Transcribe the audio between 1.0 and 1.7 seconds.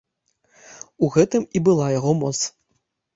У гэтым і